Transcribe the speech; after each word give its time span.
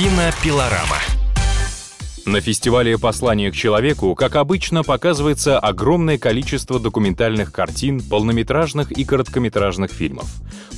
Кинопилорама. 0.00 0.96
На 2.24 2.40
фестивале 2.40 2.96
«Послание 2.96 3.52
к 3.52 3.54
человеку», 3.54 4.14
как 4.14 4.36
обычно, 4.36 4.82
показывается 4.82 5.58
огромное 5.58 6.16
количество 6.16 6.80
документальных 6.80 7.52
картин, 7.52 8.00
полнометражных 8.00 8.92
и 8.92 9.04
короткометражных 9.04 9.90
фильмов. 9.90 10.24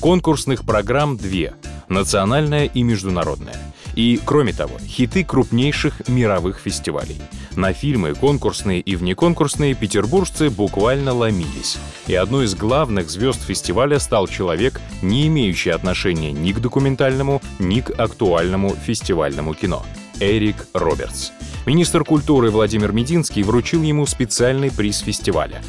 Конкурсных 0.00 0.64
программ 0.64 1.16
две— 1.16 1.54
национальная 1.88 2.64
и 2.64 2.82
международная. 2.82 3.54
И, 3.94 4.20
кроме 4.24 4.52
того, 4.52 4.78
хиты 4.86 5.24
крупнейших 5.24 6.08
мировых 6.08 6.58
фестивалей. 6.58 7.20
На 7.56 7.72
фильмы, 7.72 8.14
конкурсные 8.14 8.80
и 8.80 8.96
внеконкурсные, 8.96 9.74
петербуржцы 9.74 10.50
буквально 10.50 11.12
ломились. 11.12 11.78
И 12.06 12.14
одной 12.14 12.46
из 12.46 12.54
главных 12.54 13.10
звезд 13.10 13.42
фестиваля 13.42 13.98
стал 13.98 14.26
человек, 14.26 14.80
не 15.02 15.26
имеющий 15.26 15.70
отношения 15.70 16.32
ни 16.32 16.52
к 16.52 16.60
документальному, 16.60 17.42
ни 17.58 17.80
к 17.80 17.90
актуальному 17.90 18.74
фестивальному 18.74 19.54
кино— 19.54 19.84
Эрик 20.20 20.68
Робертс. 20.72 21.30
Министр 21.66 22.04
культуры 22.04 22.50
Владимир 22.50 22.92
Мединский 22.92 23.42
вручил 23.42 23.82
ему 23.82 24.06
специальный 24.06 24.70
приз 24.70 24.98
фестиваля 25.00 25.62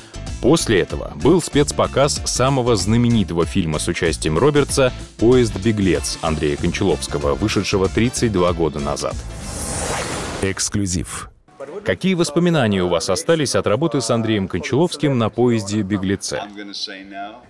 После 0.44 0.82
этого 0.82 1.14
был 1.24 1.42
спецпоказ 1.42 2.22
самого 2.26 2.76
знаменитого 2.76 3.46
фильма 3.46 3.80
с 3.80 3.88
участием 3.88 4.38
Робертса 4.38 4.92
«Поезд 5.18 5.56
«Беглец» 5.56 6.20
Андрея 6.22 6.58
Кончаловского, 6.58 7.34
вышедшего 7.34 7.88
32 7.88 8.52
года 8.52 8.82
назад. 8.82 9.16
Эксклюзив. 10.42 11.30
Какие 11.86 12.16
воспоминания 12.16 12.84
у 12.84 12.90
вас 12.90 13.10
остались 13.10 13.56
от 13.56 13.68
работы 13.68 14.02
с 14.02 14.10
Андреем 14.10 14.50
Кончаловским 14.50 15.18
на 15.18 15.30
поезде 15.30 15.82
«Беглеце»? 15.82 16.42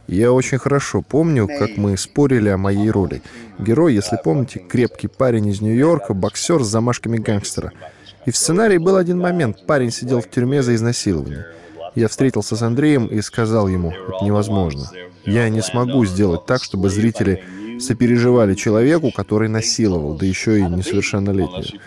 Я 0.06 0.32
очень 0.32 0.60
хорошо 0.60 1.02
помню, 1.02 1.48
как 1.48 1.78
мы 1.78 1.98
спорили 1.98 2.50
о 2.50 2.58
моей 2.58 2.92
роли. 2.92 3.24
Герой, 3.58 3.96
если 3.96 4.20
помните, 4.24 4.60
крепкий 4.60 5.08
парень 5.08 5.48
из 5.48 5.62
Нью-Йорка, 5.62 6.14
боксер 6.14 6.64
с 6.64 6.68
замашками 6.68 7.18
гангстера. 7.18 7.72
И 8.28 8.32
в 8.32 8.38
сценарии 8.38 8.78
был 8.78 8.98
один 8.98 9.18
момент. 9.18 9.66
Парень 9.66 9.90
сидел 9.90 10.22
в 10.22 10.30
тюрьме 10.30 10.62
за 10.62 10.76
изнасилование. 10.76 11.48
Я 11.96 12.08
встретился 12.08 12.56
с 12.56 12.62
Андреем 12.62 13.06
и 13.06 13.22
сказал 13.22 13.68
ему, 13.68 13.92
это 13.92 14.24
невозможно. 14.24 14.90
Я 15.26 15.50
не 15.50 15.62
смогу 15.62 16.06
сделать 16.06 16.46
так, 16.46 16.64
чтобы 16.64 16.90
зрители 16.90 17.44
сопереживали 17.80 18.56
человеку, 18.56 19.12
который 19.12 19.50
насиловал, 19.50 20.16
да 20.16 20.26
еще 20.26 20.60
и 20.60 20.64
несовершеннолетнего. 20.64 21.80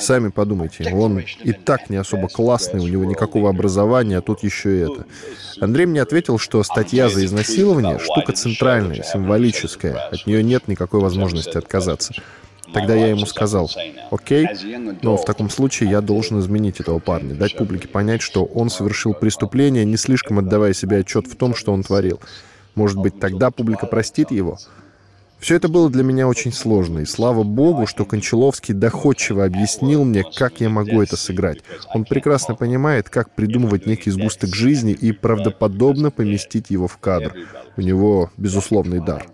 Сами 0.00 0.28
подумайте, 0.28 0.90
он 0.94 1.18
и 1.18 1.52
так 1.52 1.90
не 1.90 1.96
особо 1.96 2.28
классный, 2.28 2.80
у 2.80 2.88
него 2.88 3.04
никакого 3.04 3.50
образования, 3.50 4.18
а 4.18 4.22
тут 4.22 4.42
еще 4.42 4.78
и 4.78 4.80
это. 4.80 5.04
Андрей 5.60 5.86
мне 5.86 6.00
ответил, 6.00 6.38
что 6.38 6.62
статья 6.62 7.08
за 7.08 7.24
изнасилование— 7.24 7.98
штука 8.00 8.32
центральная, 8.32 9.02
символическая, 9.02 10.08
от 10.08 10.26
нее 10.26 10.42
нет 10.42 10.66
никакой 10.66 11.00
возможности 11.00 11.56
отказаться. 11.58 12.14
Тогда 12.72 12.94
я 12.94 13.08
ему 13.08 13.26
сказал, 13.26 13.70
окей, 14.10 14.48
но 15.02 15.16
в 15.16 15.24
таком 15.24 15.50
случае 15.50 15.90
я 15.90 16.00
должен 16.00 16.40
изменить 16.40 16.80
этого 16.80 16.98
парня, 16.98 17.34
дать 17.34 17.56
публике 17.56 17.88
понять, 17.88 18.22
что 18.22 18.44
он 18.44 18.70
совершил 18.70 19.14
преступление, 19.14 19.84
не 19.84 19.96
слишком 19.96 20.38
отдавая 20.38 20.72
себе 20.72 20.98
отчет 20.98 21.26
в 21.26 21.36
том, 21.36 21.54
что 21.54 21.72
он 21.72 21.82
творил. 21.82 22.20
Может 22.74 22.98
быть, 22.98 23.20
тогда 23.20 23.50
публика 23.50 23.86
простит 23.86 24.30
его? 24.30 24.58
Все 25.42 25.56
это 25.56 25.68
было 25.68 25.90
для 25.90 26.04
меня 26.04 26.28
очень 26.28 26.52
сложно, 26.52 27.00
и 27.00 27.04
слава 27.04 27.42
богу, 27.42 27.88
что 27.88 28.04
Кончаловский 28.04 28.74
доходчиво 28.74 29.44
объяснил 29.44 30.04
мне, 30.04 30.22
как 30.22 30.60
я 30.60 30.68
могу 30.68 31.02
это 31.02 31.16
сыграть. 31.16 31.58
Он 31.92 32.04
прекрасно 32.04 32.54
понимает, 32.54 33.10
как 33.10 33.34
придумывать 33.34 33.84
некий 33.84 34.12
сгусток 34.12 34.54
жизни 34.54 34.92
и 34.92 35.10
правдоподобно 35.10 36.12
поместить 36.12 36.70
его 36.70 36.86
в 36.86 36.96
кадр. 36.98 37.34
У 37.76 37.80
него 37.80 38.30
безусловный 38.36 39.00
дар. 39.00 39.26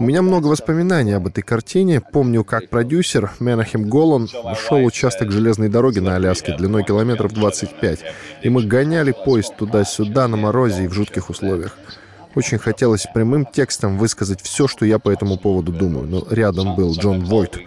У 0.00 0.02
меня 0.02 0.22
много 0.22 0.46
воспоминаний 0.46 1.12
об 1.12 1.26
этой 1.26 1.42
картине. 1.42 2.00
Помню, 2.00 2.42
как 2.42 2.70
продюсер 2.70 3.32
Менахем 3.38 3.86
Голан 3.86 4.30
шел 4.56 4.82
участок 4.82 5.30
железной 5.30 5.68
дороги 5.68 5.98
на 5.98 6.16
Аляске 6.16 6.56
длиной 6.56 6.84
километров 6.84 7.34
25, 7.34 8.00
и 8.42 8.48
мы 8.48 8.62
гоняли 8.62 9.12
поезд 9.12 9.54
туда-сюда 9.58 10.26
на 10.26 10.38
морозе 10.38 10.84
и 10.84 10.88
в 10.88 10.94
жутких 10.94 11.28
условиях. 11.28 11.76
Очень 12.34 12.56
хотелось 12.56 13.06
прямым 13.12 13.44
текстом 13.44 13.98
высказать 13.98 14.40
все, 14.40 14.66
что 14.66 14.86
я 14.86 14.98
по 14.98 15.10
этому 15.10 15.36
поводу 15.36 15.70
думаю, 15.70 16.06
но 16.06 16.26
рядом 16.30 16.76
был 16.76 16.94
Джон 16.94 17.22
Войт. 17.24 17.58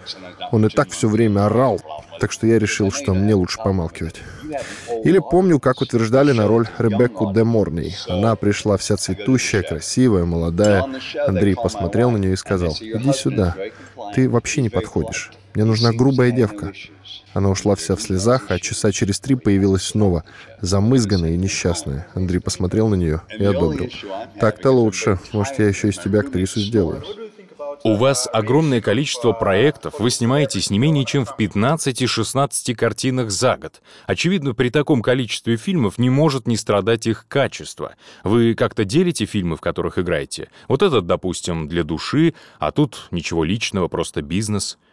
Он 0.50 0.66
и 0.66 0.68
так 0.70 0.90
все 0.90 1.08
время 1.08 1.46
орал, 1.46 1.80
так 2.18 2.32
что 2.32 2.48
я 2.48 2.58
решил, 2.58 2.90
что 2.90 3.14
мне 3.14 3.34
лучше 3.34 3.58
помалкивать. 3.62 4.16
Или 5.04 5.18
помню, 5.18 5.60
как 5.60 5.82
утверждали 5.82 6.32
на 6.32 6.48
роль 6.48 6.66
Ребекку 6.78 7.32
де 7.32 7.44
Морней. 7.44 7.94
Она 8.08 8.36
пришла 8.36 8.76
вся 8.76 8.96
цветущая, 8.96 9.62
красивая, 9.62 10.24
молодая. 10.24 10.84
Андрей 11.26 11.54
посмотрел 11.54 12.10
на 12.10 12.16
нее 12.16 12.32
и 12.32 12.36
сказал, 12.36 12.76
«Иди 12.80 13.12
сюда, 13.12 13.54
ты 14.14 14.28
вообще 14.28 14.62
не 14.62 14.70
подходишь. 14.70 15.30
Мне 15.54 15.64
нужна 15.64 15.92
грубая 15.92 16.30
девка». 16.30 16.72
Она 17.34 17.50
ушла 17.50 17.74
вся 17.74 17.96
в 17.96 18.02
слезах, 18.02 18.44
а 18.48 18.60
часа 18.60 18.92
через 18.92 19.18
три 19.18 19.34
появилась 19.34 19.82
снова, 19.82 20.22
замызганная 20.60 21.32
и 21.32 21.36
несчастная. 21.36 22.06
Андрей 22.14 22.38
посмотрел 22.38 22.88
на 22.88 22.94
нее 22.94 23.22
и 23.36 23.44
одобрил. 23.44 23.90
«Так-то 24.40 24.70
лучше. 24.70 25.18
Может, 25.32 25.58
я 25.58 25.66
еще 25.66 25.88
из 25.88 25.98
тебя 25.98 26.20
актрису 26.20 26.60
сделаю». 26.60 27.02
У 27.82 27.94
вас 27.96 28.28
огромное 28.32 28.80
количество 28.80 29.32
проектов, 29.32 29.94
вы 29.98 30.10
снимаетесь 30.10 30.70
не 30.70 30.78
менее 30.78 31.04
чем 31.04 31.24
в 31.24 31.34
15-16 31.38 32.74
картинах 32.74 33.30
за 33.30 33.56
год. 33.56 33.82
Очевидно, 34.06 34.54
при 34.54 34.68
таком 34.70 35.02
количестве 35.02 35.56
фильмов 35.56 35.98
не 35.98 36.10
может 36.10 36.46
не 36.46 36.56
страдать 36.56 37.06
их 37.06 37.26
качество. 37.26 37.94
Вы 38.22 38.54
как-то 38.54 38.84
делите 38.84 39.24
фильмы, 39.24 39.56
в 39.56 39.60
которых 39.60 39.98
играете? 39.98 40.50
Вот 40.68 40.82
этот, 40.82 41.06
допустим, 41.06 41.68
для 41.68 41.84
души, 41.84 42.34
а 42.58 42.70
тут 42.70 43.08
ничего 43.10 43.44
личного, 43.44 43.88
просто 43.88 44.22
бизнес— 44.22 44.78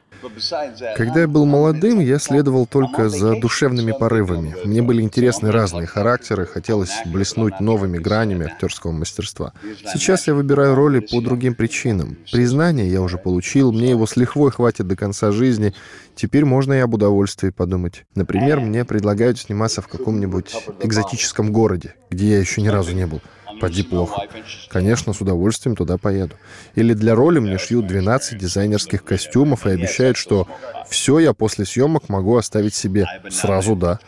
когда 0.95 1.22
я 1.22 1.27
был 1.27 1.45
молодым, 1.45 1.99
я 1.99 2.19
следовал 2.19 2.66
только 2.66 3.09
за 3.09 3.39
душевными 3.39 3.91
порывами. 3.91 4.55
Мне 4.63 4.81
были 4.81 5.01
интересны 5.01 5.51
разные 5.51 5.88
характеры, 5.88 6.45
хотелось 6.45 6.91
блеснуть 7.05 7.59
новыми 7.59 7.97
гранями 7.97 8.45
актерского 8.45 8.91
мастерства. 8.91 9.53
Сейчас 9.91 10.27
я 10.27 10.33
выбираю 10.33 10.75
роли 10.75 10.99
по 10.99 11.22
другим 11.22 11.55
причинам. 11.55 12.17
Признание 12.31 12.89
я 12.91 13.01
уже 13.01 13.17
получил, 13.17 13.72
мне 13.72 13.91
его 13.91 14.05
с 14.05 14.16
лихвой 14.16 14.51
хватит 14.51 14.88
до 14.88 14.95
конца 14.95 15.31
жизни. 15.31 15.73
Теперь 16.16 16.45
можно 16.45 16.73
и 16.73 16.79
об 16.79 16.93
удовольствии 16.93 17.49
подумать. 17.49 18.05
Например, 18.16 18.59
мне 18.59 18.85
предлагают 18.85 19.39
сниматься 19.39 19.81
в 19.81 19.88
каком-нибудь 19.88 20.53
экзотическом 20.81 21.51
городе, 21.51 21.95
где 22.09 22.31
я 22.31 22.39
еще 22.39 22.61
ни 22.61 22.67
разу 22.67 22.93
не 22.93 23.07
был. 23.07 23.22
Поди 23.61 23.83
плохо. 23.83 24.23
Конечно, 24.69 25.13
с 25.13 25.22
удовольствием 25.22 25.75
туда 25.75 25.99
поеду. 25.99 26.35
Или 26.73 26.94
для 26.94 27.13
роли 27.13 27.38
мне 27.38 27.59
шьют 27.59 27.85
12 27.85 28.35
дизайнерских 28.35 29.03
костюмов 29.03 29.67
и 29.67 29.69
обещают, 29.69 30.17
что 30.17 30.47
все 30.89 31.19
я 31.19 31.33
после 31.33 31.66
съемок 31.66 32.09
могу 32.09 32.35
оставить 32.35 32.73
себе. 32.73 33.05
Сразу 33.29 33.75
да. 33.75 33.99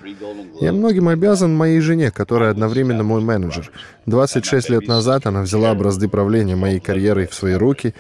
Я 0.60 0.74
многим 0.74 1.08
обязан 1.08 1.56
моей 1.56 1.82
жене, 1.82 2.10
которая 2.10 2.50
одновременно 2.50 3.04
мой 3.04 3.22
менеджер. 3.22 3.72
26 4.08 4.70
лет 4.70 4.88
назад 4.88 5.28
она 5.28 5.44
взяла 5.44 5.76
бразды 5.76 6.08
правления 6.08 6.56
моей 6.56 6.80
карьерой 6.80 7.28
в 7.28 7.36
свои 7.36 7.54
руки, 7.54 7.94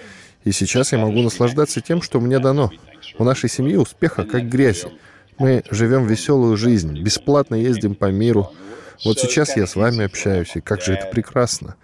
и 0.44 0.52
сейчас 0.52 0.92
я 0.92 0.98
могу 0.98 1.22
наслаждаться 1.22 1.82
тем, 1.82 2.02
что 2.02 2.20
мне 2.20 2.40
дано. 2.40 2.72
У 3.20 3.24
нашей 3.24 3.50
семьи 3.50 3.76
успеха 3.76 4.24
как 4.24 4.50
грязи. 4.50 4.88
Мы 5.38 5.64
живем 5.70 6.08
веселую 6.08 6.58
жизнь, 6.58 7.00
бесплатно 7.00 7.56
ездим 7.56 7.94
по 7.94 8.12
миру, 8.12 8.52
вот 9.06 9.20
сейчас 9.20 9.56
я 9.58 9.68
с 9.68 9.76
вами 9.76 10.06
общаюсь, 10.06 10.56
и 10.56 10.62
как 10.62 10.82
же 10.82 10.94
это 10.94 11.08
прекрасно. 11.08 11.76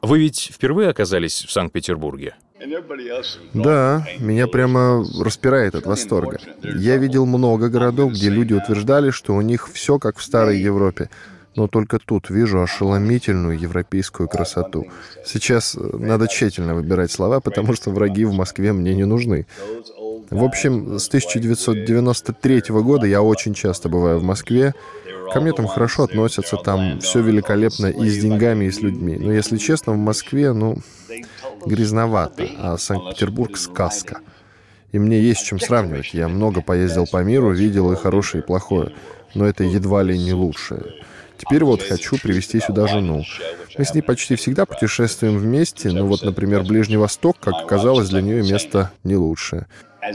Вы 0.00 0.18
ведь 0.18 0.50
впервые 0.52 0.88
оказались 0.88 1.44
в 1.44 1.52
Санкт-Петербурге? 1.52 2.34
Да, 3.54 4.06
меня 4.18 4.46
прямо 4.46 5.04
распирает 5.20 5.74
от 5.74 5.86
восторга. 5.86 6.38
Я 6.62 6.96
видел 6.96 7.26
много 7.26 7.68
городов, 7.68 8.12
где 8.12 8.28
люди 8.28 8.52
утверждали, 8.52 9.10
что 9.10 9.34
у 9.34 9.40
них 9.40 9.68
все 9.68 9.98
как 9.98 10.18
в 10.18 10.22
старой 10.22 10.60
Европе. 10.60 11.08
Но 11.54 11.68
только 11.68 11.98
тут 11.98 12.30
вижу 12.30 12.62
ошеломительную 12.62 13.58
европейскую 13.58 14.28
красоту. 14.28 14.86
Сейчас 15.24 15.76
э, 15.76 15.80
надо 15.98 16.26
тщательно 16.26 16.74
выбирать 16.74 17.10
слова, 17.12 17.40
потому 17.40 17.74
что 17.74 17.90
враги 17.90 18.24
в 18.24 18.32
Москве 18.32 18.72
мне 18.72 18.94
не 18.94 19.04
нужны. 19.04 19.46
В 20.32 20.44
общем, 20.44 20.98
с 20.98 21.08
1993 21.08 22.62
года 22.68 23.06
я 23.06 23.20
очень 23.20 23.52
часто 23.52 23.88
бываю 23.88 24.18
в 24.18 24.22
Москве, 24.22 24.74
Ко 25.32 25.40
мне 25.40 25.52
там 25.52 25.66
хорошо 25.66 26.02
относятся, 26.02 26.56
там 26.58 26.98
все 27.00 27.22
великолепно 27.22 27.86
и 27.86 28.08
с 28.10 28.18
деньгами, 28.18 28.66
и 28.66 28.70
с 28.70 28.80
людьми. 28.82 29.16
Но, 29.18 29.32
если 29.32 29.56
честно, 29.56 29.94
в 29.94 29.96
Москве, 29.96 30.52
ну, 30.52 30.76
грязновато, 31.64 32.50
а 32.58 32.76
Санкт-Петербург— 32.76 33.56
сказка. 33.58 34.18
И 34.90 34.98
мне 34.98 35.20
есть 35.20 35.46
чем 35.46 35.58
сравнивать. 35.58 36.12
Я 36.12 36.28
много 36.28 36.60
поездил 36.60 37.06
по 37.06 37.22
миру, 37.22 37.50
видел 37.50 37.90
и 37.92 37.96
хорошее, 37.96 38.42
и 38.42 38.46
плохое. 38.46 38.92
Но 39.34 39.46
это 39.46 39.64
едва 39.64 40.02
ли 40.02 40.18
не 40.18 40.34
лучшее. 40.34 40.82
Теперь 41.38 41.64
вот 41.64 41.82
хочу 41.82 42.18
привезти 42.18 42.60
сюда 42.60 42.86
жену. 42.86 43.24
Мы 43.78 43.84
с 43.86 43.94
ней 43.94 44.02
почти 44.02 44.36
всегда 44.36 44.66
путешествуем 44.66 45.38
вместе, 45.38 45.90
но 45.90 46.06
вот, 46.06 46.22
например, 46.22 46.62
Ближний 46.62 46.98
Восток, 46.98 47.38
как 47.40 47.54
оказалось, 47.54 48.10
для 48.10 48.20
нее 48.20 48.42
место 48.42 48.92
не 49.02 49.16
лучшее. 49.16 49.66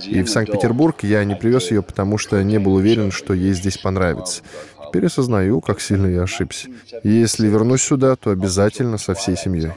И 0.05 0.21
в 0.21 0.29
Санкт-Петербург 0.29 1.03
я 1.03 1.23
не 1.23 1.35
привез 1.35 1.71
ее, 1.71 1.81
потому 1.81 2.17
что 2.17 2.43
не 2.43 2.59
был 2.59 2.75
уверен, 2.75 3.11
что 3.11 3.33
ей 3.33 3.53
здесь 3.53 3.77
понравится. 3.77 4.41
Теперь 4.87 5.05
осознаю, 5.05 5.61
как 5.61 5.81
сильно 5.81 6.07
я 6.07 6.23
ошибся. 6.23 6.69
И 7.03 7.09
если 7.09 7.47
вернусь 7.47 7.83
сюда, 7.83 8.15
то 8.15 8.31
обязательно 8.31 8.97
со 8.97 9.13
всей 9.13 9.37
семьей. 9.37 9.71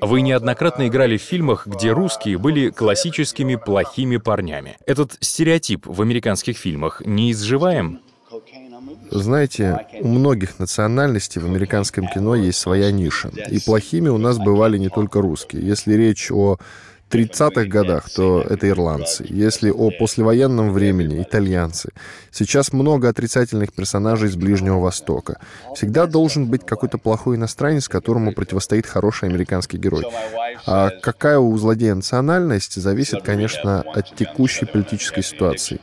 Вы 0.00 0.22
неоднократно 0.22 0.86
играли 0.86 1.16
в 1.16 1.22
фильмах, 1.22 1.66
где 1.66 1.92
русские 1.92 2.38
были 2.38 2.70
классическими 2.70 3.56
плохими 3.56 4.16
парнями. 4.16 4.76
Этот 4.86 5.16
стереотип 5.20 5.86
в 5.86 6.00
американских 6.00 6.56
фильмах 6.56 7.02
не 7.04 7.32
изживаем? 7.32 8.00
Знаете, 9.10 9.86
у 10.00 10.08
многих 10.08 10.58
национальностей 10.58 11.40
в 11.40 11.46
американском 11.46 12.06
кино 12.06 12.34
есть 12.34 12.58
своя 12.58 12.92
ниша. 12.92 13.30
И 13.50 13.60
плохими 13.60 14.08
у 14.08 14.18
нас 14.18 14.38
бывали 14.38 14.78
не 14.78 14.88
только 14.88 15.20
русские. 15.20 15.66
Если 15.66 15.94
речь 15.94 16.30
о 16.30 16.58
30-х 17.08 17.64
годах, 17.64 18.10
то 18.10 18.42
это 18.42 18.68
ирландцы. 18.68 19.24
Если 19.28 19.70
о 19.70 19.90
послевоенном 19.90 20.72
времени, 20.72 21.22
итальянцы. 21.22 21.90
Сейчас 22.30 22.72
много 22.72 23.08
отрицательных 23.08 23.72
персонажей 23.72 24.28
из 24.28 24.36
Ближнего 24.36 24.78
Востока. 24.78 25.38
Всегда 25.74 26.06
должен 26.06 26.46
быть 26.46 26.64
какой-то 26.66 26.98
плохой 26.98 27.36
иностранец, 27.36 27.88
которому 27.88 28.32
противостоит 28.32 28.86
хороший 28.86 29.28
американский 29.28 29.78
герой. 29.78 30.04
А 30.66 30.90
какая 31.02 31.38
у 31.38 31.56
злодея 31.56 31.94
национальность, 31.94 32.74
зависит, 32.74 33.22
конечно, 33.22 33.80
от 33.80 34.14
текущей 34.14 34.66
политической 34.66 35.22
ситуации. 35.22 35.80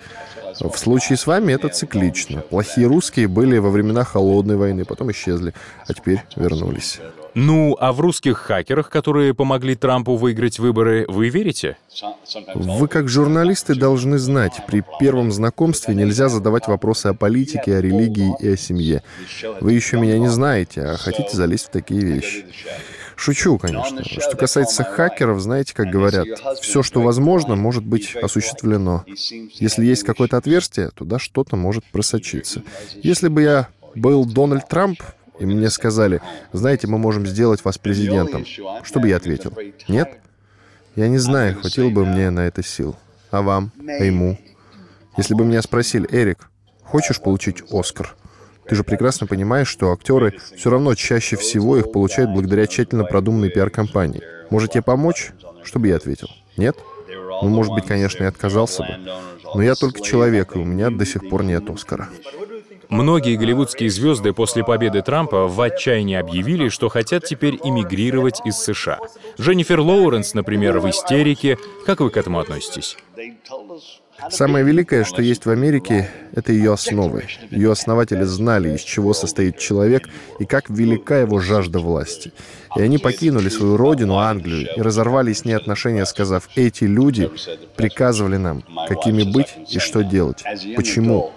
В 0.60 0.78
случае 0.78 1.18
с 1.18 1.28
вами 1.28 1.54
это 1.54 1.70
циклично. 1.70 2.42
Плохие 2.42 2.88
русские 2.88 3.28
были 3.28 3.58
во 3.58 3.70
времена 3.70 4.04
Холодной 4.04 4.56
войны, 4.56 4.86
потом 4.86 5.12
исчезли, 5.12 5.54
а 5.88 5.94
теперь 5.94 6.22
вернулись. 6.36 7.00
Ну, 7.36 7.76
а 7.82 7.92
в 7.92 8.00
русских 8.00 8.38
хакерах, 8.38 8.90
которые 8.90 9.34
помогли 9.34 9.76
Трампу 9.76 10.16
выиграть 10.16 10.58
выборы, 10.58 11.06
вы 11.10 11.28
верите? 11.28 11.76
Вы 12.56 12.88
как 12.88 13.10
журналисты 13.10 13.76
должны 13.76 14.18
знать, 14.20 14.62
при 14.68 14.84
первом 15.02 15.34
знакомстве 15.34 15.94
нельзя 15.96 16.30
задавать 16.30 16.68
вопросы 16.68 17.08
о 17.08 17.14
политике, 17.14 17.76
о 17.76 17.82
религии 17.82 18.34
и 18.40 18.48
о 18.48 18.56
семье. 18.56 19.04
Вы 19.60 19.74
еще 19.74 20.00
меня 20.00 20.18
не 20.18 20.30
знаете, 20.30 20.82
а 20.84 20.98
хотите 20.98 21.36
залезть 21.36 21.66
в 21.66 21.72
такие 21.72 22.06
вещи. 22.06 22.46
Шучу, 23.16 23.58
конечно. 23.58 24.04
Что 24.04 24.36
касается 24.38 24.84
хакеров, 24.84 25.40
знаете, 25.40 25.74
как 25.74 25.88
говорят, 25.88 26.28
все, 26.62 26.84
что 26.84 27.02
возможно, 27.02 27.56
может 27.56 27.84
быть 27.84 28.16
осуществлено. 28.16 29.04
Если 29.08 29.86
есть 29.86 30.04
какое-то 30.04 30.38
отверстие, 30.38 30.90
туда 30.90 31.20
что-то 31.20 31.56
может 31.56 31.84
просочиться. 31.86 32.64
Если 33.02 33.28
бы 33.28 33.42
я 33.42 33.68
был 33.96 34.26
Дональд 34.26 34.68
Трамп, 34.68 35.02
и 35.40 35.46
мне 35.46 35.70
сказали, 35.70 36.22
знаете, 36.54 36.88
мы 36.88 36.98
можем 36.98 37.26
сделать 37.26 37.64
вас 37.66 37.78
президентом. 37.78 38.46
Что 38.84 39.00
бы 39.00 39.10
я 39.10 39.18
ответил? 39.18 39.54
Нет? 39.88 40.18
Я 40.96 41.10
не 41.10 41.18
знаю, 41.18 41.56
хватило 41.60 41.90
бы 41.90 42.06
мне 42.06 42.30
на 42.30 42.48
это 42.48 42.64
сил. 42.64 42.96
А 43.32 43.42
вам? 43.42 43.72
А 43.86 44.04
ему? 44.04 44.38
Если 45.18 45.34
бы 45.34 45.44
меня 45.44 45.62
спросили, 45.62 46.08
Эрик, 46.10 46.50
хочешь 46.84 47.22
получить 47.22 47.64
Оскар? 47.70 48.16
Ты 48.68 48.76
же 48.76 48.84
прекрасно 48.84 49.28
понимаешь, 49.28 49.68
что 49.68 49.92
актеры 49.92 50.34
все 50.56 50.70
равно 50.70 50.96
чаще 50.96 51.36
всего 51.36 51.78
их 51.78 51.92
получают 51.92 52.32
благодаря 52.32 52.68
тщательно 52.68 53.04
продуманной 53.04 53.50
пиар-компании. 53.50 54.22
Можете 54.50 54.82
помочь? 54.82 55.32
Что 55.64 55.80
бы 55.80 55.88
я 55.88 55.96
ответил? 55.96 56.30
Нет? 56.58 56.76
Ну, 57.42 57.50
может 57.50 57.74
быть, 57.74 57.86
конечно, 57.86 58.24
и 58.24 58.28
отказался 58.28 58.84
бы. 58.84 58.98
Но 59.54 59.62
я 59.62 59.76
только 59.76 60.02
человек, 60.02 60.56
и 60.56 60.60
у 60.60 60.66
меня 60.66 60.90
до 60.90 61.06
сих 61.06 61.30
пор 61.30 61.44
нет 61.44 61.70
Оскара. 61.70 62.10
Многие 62.90 63.36
голливудские 63.36 63.90
звезды 63.90 64.32
после 64.32 64.64
победы 64.64 65.02
Трампа 65.02 65.48
в 65.48 65.60
отчаянии 65.60 66.16
объявили, 66.16 66.70
что 66.70 66.90
хотят 66.90 67.26
теперь 67.26 67.60
эмигрировать 67.64 68.42
из 68.46 68.58
США. 68.58 69.00
Дженнифер 69.40 69.80
Лоуренс, 69.80 70.34
например, 70.34 70.80
в 70.80 70.90
истерике. 70.90 71.58
Как 71.86 72.00
вы 72.00 72.10
к 72.10 72.18
этому 72.18 72.40
относитесь? 72.40 72.98
Самое 74.30 74.64
великое, 74.66 75.04
что 75.04 75.22
есть 75.22 75.46
в 75.46 75.50
Америке, 75.50 76.10
это 76.34 76.54
ее 76.54 76.74
основы. 76.74 77.26
Ее 77.52 77.72
основатели 77.72 78.24
знали, 78.24 78.76
из 78.76 78.82
чего 78.82 79.14
состоит 79.14 79.58
человек 79.58 80.10
и 80.40 80.46
как 80.46 80.70
велика 80.70 81.20
его 81.20 81.40
жажда 81.40 81.80
власти. 81.80 82.32
И 82.78 82.82
они 82.82 82.98
покинули 82.98 83.50
свою 83.50 83.78
родину, 83.78 84.18
Англию, 84.18 84.70
и 84.76 84.82
разорвали 84.82 85.34
с 85.34 85.46
ней 85.46 85.54
отношения, 85.54 86.06
сказав, 86.06 86.50
эти 86.56 86.86
люди 86.86 87.30
приказывали 87.76 88.38
нам, 88.38 88.64
какими 88.88 89.24
быть 89.24 89.54
и 89.70 89.80
что 89.80 90.02
делать. 90.02 90.44
Почему? 90.76 91.32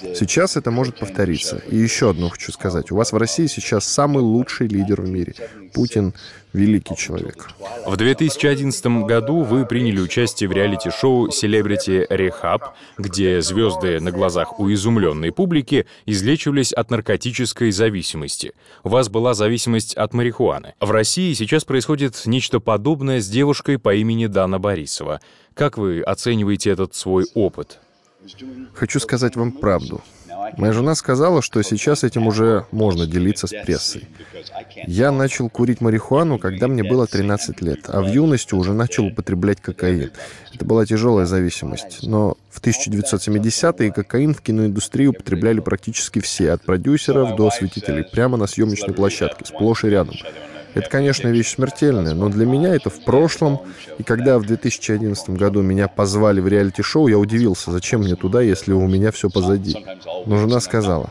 Сейчас 0.00 0.56
это 0.56 0.70
может 0.70 0.98
повториться. 0.98 1.62
И 1.68 1.76
еще 1.76 2.10
одно 2.10 2.28
хочу 2.28 2.52
сказать. 2.52 2.90
У 2.90 2.96
вас 2.96 3.12
в 3.12 3.16
России 3.16 3.46
сейчас 3.46 3.84
самый 3.84 4.22
лучший 4.22 4.68
лидер 4.68 5.00
в 5.02 5.08
мире. 5.08 5.34
Путин— 5.74 6.14
великий 6.52 6.96
человек. 6.96 7.50
В 7.86 7.96
2011 7.96 9.04
году 9.04 9.42
вы 9.42 9.66
приняли 9.66 10.00
участие 10.00 10.48
в 10.48 10.52
реалити-шоу 10.52 11.28
«Celebrity 11.28 12.06
Rehab», 12.08 12.62
где 12.96 13.40
звезды 13.42 14.00
на 14.00 14.10
глазах 14.10 14.58
у 14.58 14.72
изумленной 14.72 15.32
публики 15.32 15.86
излечивались 16.06 16.72
от 16.72 16.90
наркотической 16.90 17.70
зависимости. 17.70 18.52
У 18.84 18.88
вас 18.88 19.08
была 19.08 19.34
зависимость 19.34 19.94
от 19.94 20.14
марихуаны. 20.14 20.74
В 20.80 20.90
России 20.90 21.32
сейчас 21.34 21.64
происходит 21.64 22.22
нечто 22.26 22.60
подобное 22.60 23.20
с 23.20 23.28
девушкой 23.28 23.78
по 23.78 23.94
имени 23.94 24.26
Дана 24.26 24.58
Борисова. 24.58 25.20
Как 25.54 25.76
вы 25.76 26.00
оцениваете 26.00 26.70
этот 26.70 26.94
свой 26.94 27.26
опыт? 27.34 27.80
Хочу 28.74 29.00
сказать 29.00 29.36
вам 29.36 29.52
правду. 29.52 30.02
Моя 30.56 30.72
жена 30.72 30.94
сказала, 30.94 31.42
что 31.42 31.62
сейчас 31.62 32.04
этим 32.04 32.26
уже 32.26 32.66
можно 32.70 33.06
делиться 33.06 33.46
с 33.46 33.50
прессой. 33.50 34.08
Я 34.86 35.10
начал 35.10 35.48
курить 35.48 35.80
марихуану, 35.80 36.38
когда 36.38 36.68
мне 36.68 36.82
было 36.82 37.06
13 37.06 37.60
лет, 37.60 37.80
а 37.88 38.00
в 38.00 38.06
юности 38.06 38.54
уже 38.54 38.72
начал 38.72 39.06
употреблять 39.06 39.60
кокаин. 39.60 40.10
Это 40.54 40.64
была 40.64 40.86
тяжелая 40.86 41.26
зависимость. 41.26 42.02
Но 42.02 42.36
в 42.50 42.60
1970-е 42.60 43.92
кокаин 43.92 44.34
в 44.34 44.40
киноиндустрии 44.40 45.06
употребляли 45.06 45.60
практически 45.60 46.20
все, 46.20 46.52
от 46.52 46.62
продюсеров 46.62 47.36
до 47.36 47.48
осветителей, 47.48 48.04
прямо 48.04 48.36
на 48.36 48.46
съемочной 48.46 48.94
площадке, 48.94 49.44
сплошь 49.44 49.84
и 49.84 49.88
рядом. 49.88 50.14
Это, 50.74 50.88
конечно, 50.88 51.28
вещь 51.28 51.54
смертельная, 51.54 52.14
но 52.14 52.28
для 52.28 52.46
меня 52.46 52.74
это 52.74 52.90
в 52.90 53.00
прошлом. 53.04 53.60
И 53.98 54.02
когда 54.02 54.38
в 54.38 54.46
2011 54.46 55.30
году 55.30 55.62
меня 55.62 55.88
позвали 55.88 56.40
в 56.40 56.48
реалити-шоу, 56.48 57.08
я 57.08 57.18
удивился, 57.18 57.70
зачем 57.72 58.00
мне 58.02 58.14
туда, 58.14 58.42
если 58.42 58.72
у 58.72 58.86
меня 58.86 59.10
все 59.10 59.30
позади. 59.30 59.84
Но 60.26 60.38
жена 60.38 60.60
сказала, 60.60 61.10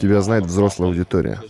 тебя 0.00 0.20
знает 0.20 0.44
взрослая 0.44 0.88
аудитория. 0.88 1.40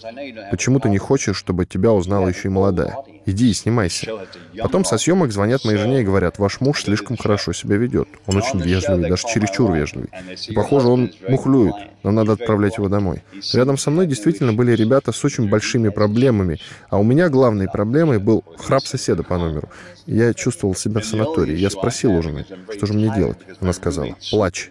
Почему 0.50 0.80
ты 0.80 0.88
не 0.88 0.98
хочешь, 0.98 1.36
чтобы 1.36 1.66
тебя 1.66 1.92
узнала 1.92 2.28
еще 2.28 2.48
и 2.48 2.50
молодая? 2.50 2.96
Иди 3.26 3.50
и 3.50 3.52
снимайся. 3.52 4.10
Потом 4.58 4.84
со 4.84 4.96
съемок 4.96 5.32
звонят 5.32 5.64
моей 5.64 5.76
жене 5.76 6.00
и 6.00 6.04
говорят, 6.04 6.38
ваш 6.38 6.60
муж 6.60 6.82
слишком 6.84 7.16
хорошо 7.16 7.52
себя 7.52 7.76
ведет. 7.76 8.08
Он 8.26 8.38
очень 8.38 8.60
вежливый, 8.60 9.08
даже 9.08 9.24
чересчур 9.26 9.72
вежливый. 9.72 10.08
И, 10.48 10.52
похоже, 10.54 10.88
он 10.88 11.10
мухлюет. 11.28 11.74
Нам 12.02 12.14
надо 12.14 12.32
отправлять 12.32 12.78
его 12.78 12.88
домой. 12.88 13.22
Рядом 13.52 13.76
со 13.76 13.90
мной 13.90 14.06
действительно 14.06 14.52
были 14.52 14.72
ребята 14.72 15.12
с 15.12 15.24
очень 15.24 15.48
большими 15.48 15.90
проблемами, 15.90 16.58
а 16.88 16.98
у 16.98 17.02
меня 17.02 17.28
главной 17.28 17.68
проблемой 17.68 18.18
был 18.18 18.44
храп 18.56 18.86
соседа 18.86 19.22
по 19.22 19.36
номеру. 19.36 19.68
Я 20.06 20.32
чувствовал 20.32 20.74
себя 20.74 21.00
в 21.00 21.04
санатории. 21.04 21.56
Я 21.56 21.68
спросил 21.70 22.12
у 22.12 22.22
жены, 22.22 22.46
что 22.74 22.86
же 22.86 22.94
мне 22.94 23.12
делать. 23.14 23.38
Она 23.60 23.74
сказала, 23.74 24.16
плачь. 24.30 24.70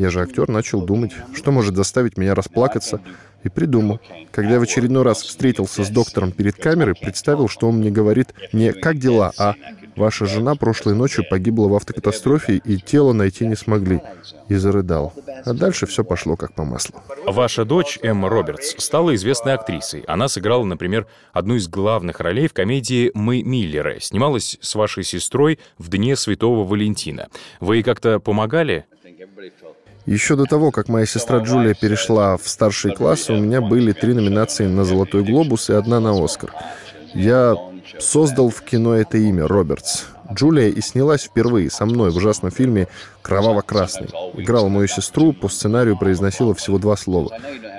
Я 0.00 0.08
же 0.08 0.22
актер, 0.22 0.48
начал 0.48 0.80
думать, 0.80 1.12
что 1.34 1.52
может 1.52 1.76
заставить 1.76 2.16
меня 2.16 2.34
расплакаться, 2.34 3.02
и 3.44 3.50
придумал. 3.50 4.00
Когда 4.32 4.54
я 4.54 4.58
в 4.58 4.62
очередной 4.62 5.02
раз 5.02 5.22
встретился 5.22 5.84
с 5.84 5.90
доктором 5.90 6.32
перед 6.32 6.56
камерой, 6.56 6.94
представил, 6.94 7.48
что 7.48 7.68
он 7.68 7.76
мне 7.76 7.90
говорит 7.90 8.32
не 8.54 8.72
«как 8.72 8.96
дела», 8.96 9.30
а 9.36 9.56
«ваша 9.96 10.24
жена 10.24 10.54
прошлой 10.54 10.94
ночью 10.94 11.26
погибла 11.28 11.68
в 11.68 11.74
автокатастрофе, 11.74 12.62
и 12.64 12.78
тело 12.78 13.12
найти 13.12 13.46
не 13.46 13.56
смогли». 13.56 14.00
И 14.48 14.54
зарыдал. 14.54 15.12
А 15.44 15.52
дальше 15.52 15.84
все 15.84 16.02
пошло 16.02 16.34
как 16.34 16.54
по 16.54 16.64
маслу. 16.64 17.02
Ваша 17.26 17.66
дочь, 17.66 17.98
Эмма 18.02 18.30
Робертс, 18.30 18.76
стала 18.82 19.14
известной 19.14 19.52
актрисой. 19.52 20.00
Она 20.06 20.28
сыграла, 20.28 20.64
например, 20.64 21.06
одну 21.34 21.56
из 21.56 21.68
главных 21.68 22.20
ролей 22.20 22.48
в 22.48 22.54
комедии 22.54 23.10
«Мы 23.12 23.42
Миллеры». 23.42 23.98
Снималась 24.00 24.56
с 24.62 24.74
вашей 24.74 25.04
сестрой 25.04 25.58
в 25.76 25.90
Дне 25.90 26.16
Святого 26.16 26.66
Валентина. 26.66 27.28
Вы 27.60 27.82
как-то 27.82 28.18
помогали? 28.18 28.86
Еще 30.10 30.34
до 30.34 30.44
того, 30.44 30.72
как 30.72 30.88
моя 30.88 31.06
сестра 31.06 31.38
Джулия 31.38 31.72
перешла 31.72 32.36
в 32.36 32.48
старшие 32.48 32.96
классы, 32.96 33.32
у 33.32 33.36
меня 33.36 33.60
были 33.60 33.92
три 33.92 34.12
номинации 34.12 34.66
на 34.66 34.84
«Золотой 34.84 35.22
глобус» 35.22 35.70
и 35.70 35.72
одна 35.72 36.00
на 36.00 36.10
«Оскар». 36.24 36.52
Я 37.14 37.54
создал 38.00 38.50
в 38.50 38.60
кино 38.62 38.96
это 38.96 39.18
имя, 39.18 39.46
Робертс. 39.46 40.06
Джулия 40.32 40.68
и 40.68 40.80
снялась 40.80 41.22
впервые 41.22 41.70
со 41.70 41.86
мной 41.86 42.10
в 42.10 42.16
ужасном 42.16 42.50
фильме 42.50 42.88
«Кроваво-красный». 43.22 44.08
Играла 44.34 44.66
мою 44.66 44.88
сестру, 44.88 45.32
по 45.32 45.48
сценарию 45.48 45.96
произносила 45.96 46.56
всего 46.56 46.78
два 46.78 46.96
слова. 46.96 47.30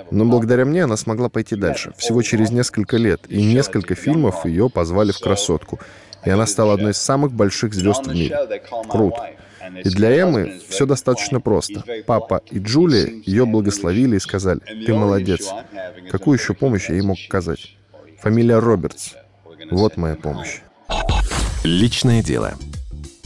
Но 0.09 0.23
благодаря 0.23 0.63
мне 0.63 0.85
она 0.85 0.95
смогла 0.95 1.27
пойти 1.27 1.57
дальше. 1.57 1.93
Всего 1.97 2.21
через 2.21 2.50
несколько 2.50 2.95
лет 2.95 3.23
и 3.27 3.43
несколько 3.43 3.93
фильмов 3.95 4.45
ее 4.45 4.69
позвали 4.69 5.11
в 5.11 5.19
«Красотку». 5.19 5.81
И 6.23 6.29
она 6.29 6.47
стала 6.47 6.75
одной 6.75 6.91
из 6.91 6.97
самых 6.97 7.33
больших 7.33 7.73
звезд 7.73 8.07
в 8.07 8.13
мире. 8.13 8.38
Круто. 8.88 9.31
И 9.84 9.89
для 9.89 10.12
Эммы 10.12 10.60
все 10.70 10.86
достаточно 10.86 11.39
просто. 11.39 11.84
Папа 12.06 12.41
и 12.50 12.60
Джулия 12.60 13.22
ее 13.25 13.46
благословили 13.46 14.18
и 14.18 14.20
сказали, 14.20 14.60
ты 14.86 14.94
молодец. 14.94 15.50
Какую 16.10 16.38
еще 16.38 16.53
помощь 16.53 16.89
я 16.89 16.96
ей 16.96 17.01
мог 17.01 17.18
оказать? 17.27 17.75
Фамилия 18.22 18.60
Робертс. 18.60 19.13
Вот 19.70 19.98
моя 19.98 20.15
помощь. 20.15 20.60
Личное 21.63 22.24
дело. 22.24 22.53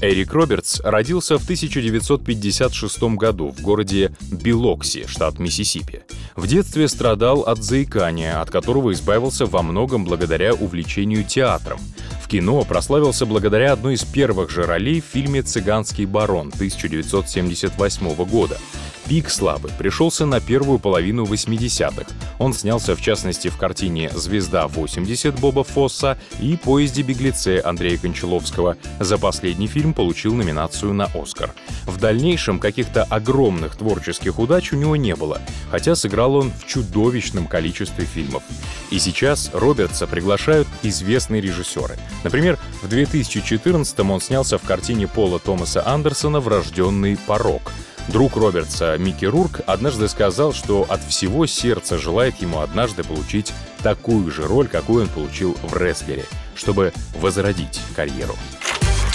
Эрик 0.02 0.34
Робертс 0.34 0.82
родился 0.82 1.38
в 1.38 1.44
1956 1.44 3.04
году 3.16 3.52
в 3.52 3.62
городе 3.62 4.16
Билокси, 4.30 5.08
штат 5.08 5.40
Миссисипи. 5.40 6.02
В 6.36 6.48
детстве 6.48 6.88
страдал 6.90 7.42
от 7.42 7.64
заикания, 7.64 8.42
от 8.42 8.52
которого 8.52 8.92
избавился 8.92 9.46
во 9.46 9.64
многом 9.64 10.04
благодаря 10.04 10.54
увлечению 10.54 11.24
театром. 11.24 11.80
В 12.26 12.28
кино 12.28 12.64
прославился 12.64 13.28
благодаря 13.28 13.74
одной 13.74 13.94
из 13.94 14.04
первых 14.04 14.50
же 14.50 14.64
ролей 14.64 15.00
в 15.00 15.06
фильме 15.06 15.44
«Цыганский 15.44 16.06
барон» 16.06 16.48
1978 16.56 18.16
года. 18.26 18.58
Пик 19.08 19.30
славы 19.30 19.70
пришелся 19.78 20.26
на 20.26 20.40
первую 20.40 20.80
половину 20.80 21.26
80-х. 21.26 22.12
Он 22.40 22.54
снялся 22.54 22.96
в 22.96 23.02
частности 23.02 23.50
в 23.50 23.58
картине 23.58 24.10
«Звезда-80» 24.10 25.40
Боба 25.40 25.64
Фосса 25.64 26.18
и 26.40 26.58
«Поезде 26.58 27.04
беглеце» 27.04 27.62
Андрея 27.64 28.00
Кончаловского. 28.00 28.78
За 29.00 29.20
последний 29.20 29.68
фильм 29.68 29.94
получил 29.94 30.34
номинацию 30.34 30.94
на 30.94 31.06
«Оскар». 31.14 31.54
В 31.86 32.00
дальнейшем 32.00 32.60
каких-то 32.60 33.04
огромных 33.04 33.76
творческих 33.76 34.40
удач 34.40 34.74
у 34.74 34.76
него 34.76 34.96
не 34.96 35.16
было, 35.16 35.40
хотя 35.70 35.94
сыграл 35.94 36.36
он 36.36 36.52
в 36.52 36.66
чудовищном 36.66 37.46
количестве 37.46 38.06
фильмов. 38.06 38.42
И 38.90 38.98
сейчас 38.98 39.52
Робертса 39.54 40.08
приглашают 40.08 40.68
известные 40.82 41.42
режиссеры. 41.42 41.96
Например, 42.24 42.58
в 42.82 42.88
2014 42.88 44.00
он 44.00 44.20
снялся 44.20 44.58
в 44.58 44.64
картине 44.64 45.08
Пола 45.08 45.38
Томаса 45.38 45.88
Андерсона 45.88 46.40
«Врожденный 46.40 47.18
порог», 47.28 47.72
Друг 48.08 48.38
Робертса 48.38 48.98
Микки 48.98 49.26
Рурк 49.26 49.62
однажды 49.66 50.08
сказал, 50.08 50.54
что 50.54 50.86
от 50.88 51.04
всего 51.04 51.48
сердца 51.48 51.98
желает 51.98 52.40
ему 52.42 52.60
однажды 52.60 53.04
получить 53.04 53.52
такую 53.82 54.32
же 54.32 54.44
роль, 54.44 54.68
какую 54.68 55.04
он 55.04 55.10
получил 55.10 55.58
в 55.64 55.76
«Рестлере», 55.76 56.26
чтобы 56.56 56.94
возродить 57.16 57.82
карьеру. 57.96 58.36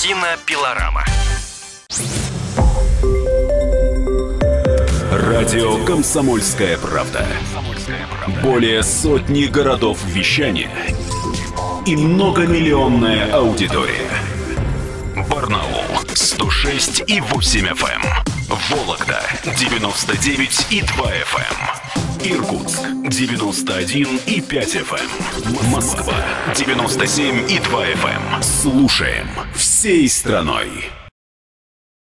Кинопилорама. 0.00 1.04
Радио 5.12 5.84
«Комсомольская 5.84 6.76
правда». 6.78 7.26
Более 8.42 8.82
сотни 8.82 9.44
городов 9.44 9.98
вещания 10.04 10.70
и 11.86 11.96
многомиллионная 11.96 13.32
аудитория. 13.32 14.10
Барнаул 15.28 15.84
106 16.14 17.04
и 17.06 17.20
8 17.20 17.66
FM. 17.66 18.39
Вологда 18.50 19.22
99 19.44 20.66
и 20.70 20.82
2 20.82 21.06
FM. 21.06 21.56
Эм. 22.24 22.32
Иркутск 22.32 22.80
91 23.08 24.20
и 24.26 24.40
5 24.40 24.76
FM. 24.76 25.08
Эм. 25.44 25.70
Москва 25.70 26.14
97 26.56 27.48
и 27.48 27.60
2 27.60 27.86
FM. 27.86 28.34
Эм. 28.34 28.42
Слушаем 28.42 29.28
всей 29.54 30.08
страной. 30.08 30.90